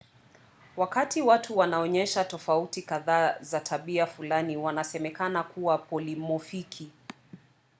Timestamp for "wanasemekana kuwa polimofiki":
4.57-6.91